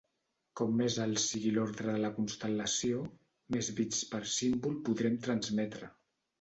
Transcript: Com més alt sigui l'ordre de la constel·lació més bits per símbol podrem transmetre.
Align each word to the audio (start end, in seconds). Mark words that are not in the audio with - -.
Com 0.61 0.71
més 0.77 0.95
alt 1.03 1.21
sigui 1.23 1.51
l'ordre 1.57 1.93
de 1.97 2.01
la 2.07 2.11
constel·lació 2.17 3.03
més 3.59 3.71
bits 3.83 4.03
per 4.17 4.25
símbol 4.41 4.83
podrem 4.91 5.23
transmetre. 5.29 5.95